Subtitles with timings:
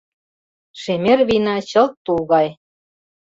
[0.81, 2.47] Шемер вийна чылт тул гай.